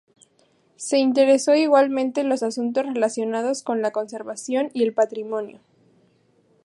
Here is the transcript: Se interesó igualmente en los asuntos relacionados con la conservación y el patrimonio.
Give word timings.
Se 0.77 0.97
interesó 0.97 1.53
igualmente 1.53 2.21
en 2.21 2.29
los 2.29 2.41
asuntos 2.41 2.87
relacionados 2.87 3.61
con 3.61 3.83
la 3.83 3.91
conservación 3.91 4.71
y 4.73 4.81
el 4.81 4.93
patrimonio. 4.95 5.59